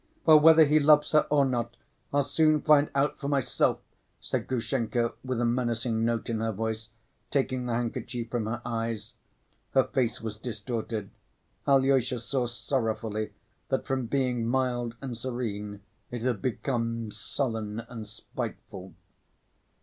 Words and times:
"Well, 0.25 0.39
whether 0.39 0.65
he 0.65 0.79
loves 0.79 1.11
her 1.11 1.27
or 1.29 1.45
not, 1.45 1.77
I'll 2.11 2.23
soon 2.23 2.63
find 2.63 2.89
out 2.95 3.19
for 3.19 3.27
myself," 3.27 3.81
said 4.19 4.47
Grushenka, 4.47 5.13
with 5.23 5.39
a 5.39 5.45
menacing 5.45 6.03
note 6.03 6.27
in 6.27 6.39
her 6.39 6.51
voice, 6.51 6.89
taking 7.29 7.67
the 7.67 7.75
handkerchief 7.75 8.31
from 8.31 8.47
her 8.47 8.63
eyes. 8.65 9.13
Her 9.75 9.83
face 9.83 10.19
was 10.19 10.39
distorted. 10.39 11.11
Alyosha 11.67 12.17
saw 12.19 12.47
sorrowfully 12.47 13.33
that 13.69 13.85
from 13.85 14.07
being 14.07 14.43
mild 14.47 14.95
and 15.03 15.15
serene, 15.15 15.81
it 16.09 16.23
had 16.23 16.41
become 16.41 17.11
sullen 17.11 17.81
and 17.87 18.07
spiteful. 18.07 18.95